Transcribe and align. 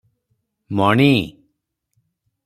ମଣି!-" 0.79 1.19